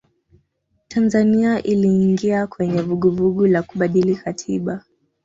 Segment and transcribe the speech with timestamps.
[0.87, 4.83] tanzania iliingia kwenye vuguvugu la kubadili katiba